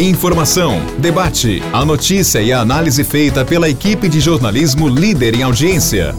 [0.00, 6.12] Informação, debate, a notícia e a análise feita pela equipe de jornalismo líder em audiência.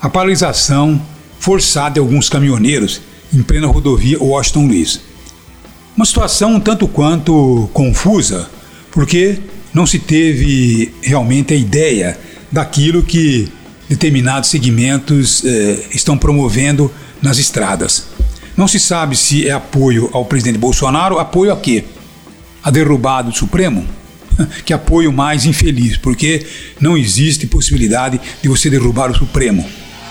[0.00, 1.00] a paralisação
[1.38, 3.00] forçada de alguns caminhoneiros
[3.32, 5.00] em plena rodovia Washington Luiz.
[5.96, 8.50] Uma situação um tanto quanto confusa,
[8.90, 9.38] porque
[9.72, 12.18] não se teve realmente a ideia
[12.50, 13.48] daquilo que
[13.88, 16.90] determinados segmentos eh, estão promovendo
[17.22, 18.08] nas estradas.
[18.56, 21.84] Não se sabe se é apoio ao presidente Bolsonaro, apoio a quê?
[22.62, 23.86] A derrubada do Supremo?
[24.64, 26.46] que apoio mais infeliz, porque
[26.80, 29.64] não existe possibilidade de você derrubar o Supremo,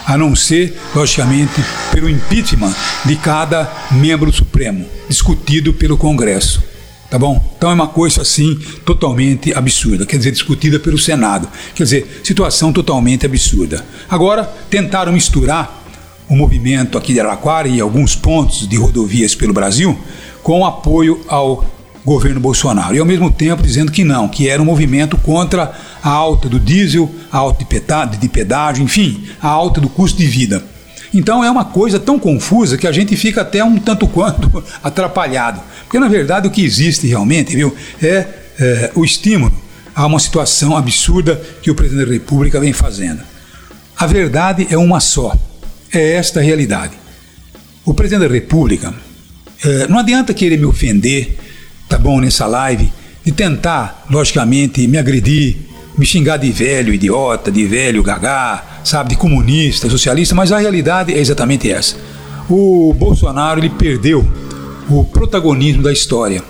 [0.05, 1.53] a não ser, logicamente,
[1.91, 2.73] pelo impeachment
[3.05, 6.63] de cada membro Supremo, discutido pelo Congresso.
[7.09, 7.53] Tá bom?
[7.55, 11.47] Então é uma coisa assim totalmente absurda, quer dizer, discutida pelo Senado.
[11.73, 13.85] Quer dizer, situação totalmente absurda.
[14.09, 15.83] Agora, tentaram misturar
[16.27, 19.97] o movimento aqui de Araquara e alguns pontos de rodovias pelo Brasil
[20.41, 21.65] com apoio ao
[22.05, 22.95] governo Bolsonaro.
[22.95, 26.59] E ao mesmo tempo dizendo que não, que era um movimento contra a alta do
[26.59, 30.63] diesel, a alta de de pedágio enfim, a alta do custo de vida.
[31.13, 35.61] Então é uma coisa tão confusa que a gente fica até um tanto quanto atrapalhado.
[35.83, 38.27] Porque na verdade o que existe realmente, viu, é,
[38.59, 39.65] é o estímulo
[39.95, 43.23] a uma situação absurda que o presidente da República vem fazendo.
[43.97, 45.33] A verdade é uma só.
[45.91, 46.93] É esta a realidade.
[47.85, 48.93] O presidente da República,
[49.63, 51.37] é, não adianta querer me ofender
[51.87, 52.91] tá bom, nessa live,
[53.23, 55.57] de tentar, logicamente, me agredir,
[55.97, 61.13] me xingar de velho idiota, de velho gagá, sabe, de comunista, socialista, mas a realidade
[61.13, 61.95] é exatamente essa.
[62.49, 64.25] O Bolsonaro ele perdeu
[64.89, 66.43] o protagonismo da história,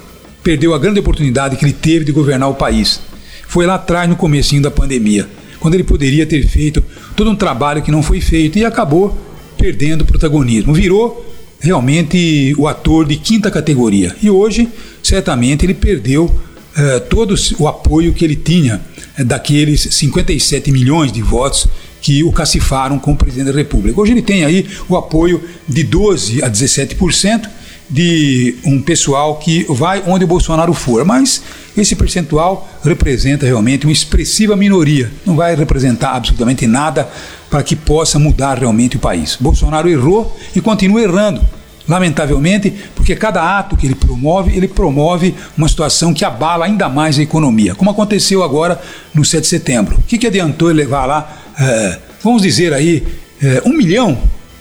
[0.44, 3.00] perdeu a grande oportunidade que ele teve de governar o país.
[3.48, 5.28] Foi lá atrás no comecinho da pandemia,
[5.60, 6.84] quando ele poderia ter feito
[7.16, 9.18] todo um trabalho que não foi feito e acabou
[9.58, 10.74] perdendo o protagonismo.
[10.74, 11.26] Virou
[11.60, 14.16] realmente o ator de quinta categoria.
[14.22, 14.68] E hoje,
[15.06, 16.34] certamente, ele perdeu
[16.76, 18.82] eh, todo o apoio que ele tinha
[19.18, 21.68] eh, daqueles 57 milhões de votos
[22.02, 24.02] que o cacifaram como presidente da República.
[24.02, 27.48] Hoje ele tem aí o apoio de 12 a 17%
[27.88, 31.44] de um pessoal que vai onde o Bolsonaro for, mas
[31.78, 37.08] esse percentual representa realmente uma expressiva minoria, não vai representar absolutamente nada
[37.50, 39.38] para que possa mudar realmente o país.
[39.40, 41.42] Bolsonaro errou e continua errando.
[41.88, 47.20] Lamentavelmente, porque cada ato que ele promove, ele promove uma situação que abala ainda mais
[47.20, 48.82] a economia, como aconteceu agora
[49.14, 49.98] no 7 de setembro.
[49.98, 53.06] O que, que adiantou ele levar lá, é, vamos dizer aí,
[53.42, 54.18] é, um milhão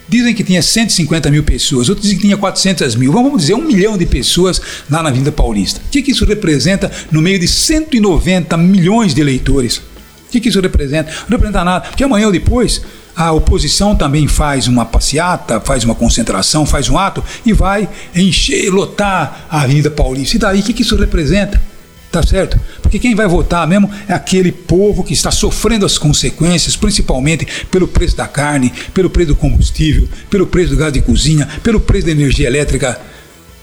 [0.06, 3.10] Dizem que tinha 150 mil pessoas, outros dizem que tinha 400 mil.
[3.10, 4.60] Vamos dizer, um milhão de pessoas
[4.90, 5.80] lá na Vinda Paulista.
[5.84, 9.78] O que, que isso representa no meio de 190 milhões de eleitores?
[9.78, 11.10] O que, que isso representa?
[11.22, 12.82] Não representa nada, porque amanhã ou depois
[13.16, 18.70] a oposição também faz uma passeata, faz uma concentração, faz um ato e vai encher,
[18.70, 20.36] lotar a Avenida Paulista.
[20.36, 21.62] E daí, o que, que isso representa?
[22.10, 22.60] Tá certo?
[22.80, 27.88] Porque quem vai votar mesmo é aquele povo que está sofrendo as consequências, principalmente pelo
[27.88, 32.06] preço da carne, pelo preço do combustível, pelo preço do gás de cozinha, pelo preço
[32.06, 33.00] da energia elétrica,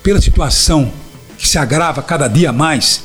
[0.04, 0.92] pela situação
[1.38, 3.04] que se agrava cada dia mais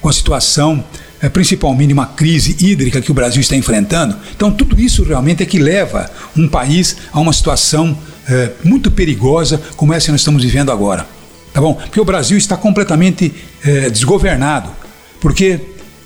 [0.00, 0.84] com a situação
[1.28, 4.16] principalmente uma crise hídrica que o Brasil está enfrentando.
[4.34, 7.96] Então, tudo isso realmente é que leva um país a uma situação
[8.28, 11.16] é, muito perigosa como essa que nós estamos vivendo agora
[11.56, 11.72] tá bom?
[11.72, 13.32] Porque o Brasil está completamente
[13.64, 14.68] é, desgovernado.
[15.18, 15.58] Porque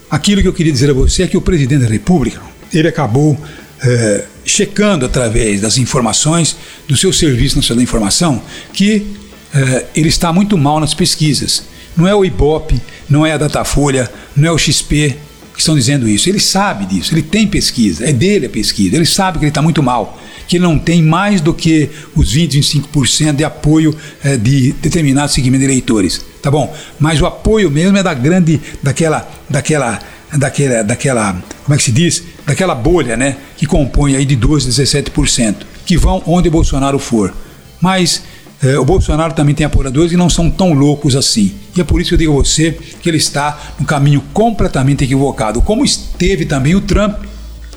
[0.09, 2.41] aquilo que eu queria dizer a você é que o presidente da República,
[2.73, 3.37] ele acabou
[3.83, 8.41] é, checando através das informações do seu Serviço Nacional da Informação
[8.73, 9.09] que
[9.53, 11.65] é, ele está muito mal nas pesquisas.
[12.01, 12.81] Não é o IBOP,
[13.11, 15.17] não é a Datafolha, não é o XP
[15.53, 16.31] que estão dizendo isso.
[16.31, 19.61] Ele sabe disso, ele tem pesquisa, é dele a pesquisa, ele sabe que ele está
[19.61, 20.19] muito mal
[20.49, 23.95] que não tem mais do que os 20, 25% de apoio
[24.25, 26.75] é, de determinado segmento de eleitores, tá bom?
[26.99, 30.01] Mas o apoio mesmo é da grande, daquela, daquela,
[30.37, 31.33] daquela, daquela,
[31.63, 32.25] como é que se diz?
[32.45, 33.37] Daquela bolha, né?
[33.57, 35.55] Que compõe aí de 12, 17%,
[35.87, 37.33] que vão onde Bolsonaro for.
[37.81, 38.25] Mas
[38.63, 41.55] é, o Bolsonaro também tem apoiadores e não são tão loucos assim.
[41.77, 45.05] E é por isso que eu digo a você que ele está no caminho completamente
[45.05, 47.25] equivocado, como esteve também o Trump.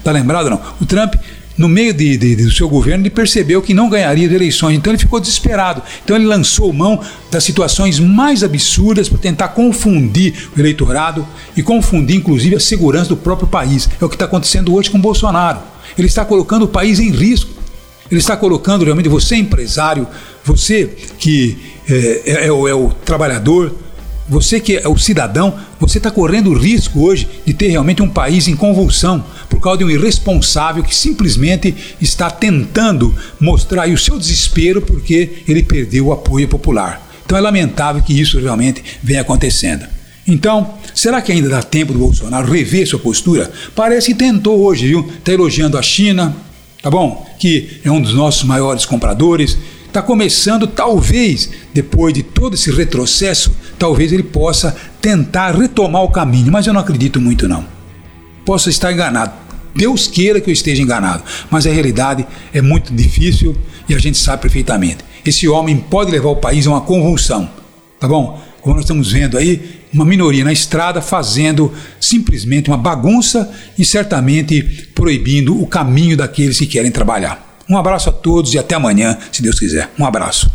[0.03, 0.61] Tá lembrado não?
[0.81, 1.15] O Trump
[1.57, 4.91] no meio de, de, do seu governo, ele percebeu que não ganharia as eleições, então
[4.91, 5.81] ele ficou desesperado.
[6.03, 6.99] Então ele lançou mão
[7.31, 11.25] das situações mais absurdas para tentar confundir o eleitorado
[11.55, 13.87] e confundir, inclusive, a segurança do próprio país.
[14.01, 15.59] É o que está acontecendo hoje com Bolsonaro.
[15.97, 17.62] Ele está colocando o país em risco.
[18.11, 20.07] Ele está colocando realmente você, empresário,
[20.43, 21.57] você que
[21.89, 23.75] é, é, é, o, é o trabalhador,
[24.27, 28.09] você que é o cidadão, você está correndo o risco hoje de ter realmente um
[28.09, 34.17] país em convulsão por causa de um irresponsável que simplesmente está tentando mostrar o seu
[34.17, 37.05] desespero porque ele perdeu o apoio popular.
[37.25, 39.85] Então é lamentável que isso realmente venha acontecendo.
[40.25, 43.51] Então, será que ainda dá tempo do Bolsonaro rever sua postura?
[43.75, 45.09] Parece que tentou hoje, viu?
[45.17, 46.33] Está elogiando a China,
[46.83, 47.25] tá bom?
[47.39, 49.57] Que é um dos nossos maiores compradores,
[49.87, 56.51] está começando, talvez, depois de todo esse retrocesso, talvez ele possa tentar retomar o caminho,
[56.51, 57.65] mas eu não acredito muito não.
[58.45, 59.31] Posso estar enganado.
[59.73, 63.55] Deus queira que eu esteja enganado, mas a realidade é muito difícil
[63.87, 64.97] e a gente sabe perfeitamente.
[65.25, 67.49] Esse homem pode levar o país a uma convulsão,
[67.97, 68.41] tá bom?
[68.61, 74.89] Como nós estamos vendo aí, uma minoria na estrada fazendo simplesmente uma bagunça e certamente
[74.95, 77.59] proibindo o caminho daqueles que querem trabalhar.
[77.69, 79.89] Um abraço a todos e até amanhã, se Deus quiser.
[79.97, 80.51] Um abraço.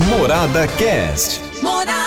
[0.00, 1.40] Morada Cast.
[1.62, 2.01] Morada.